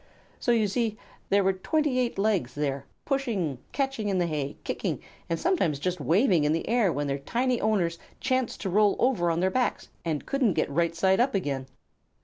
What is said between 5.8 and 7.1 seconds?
waving in the air when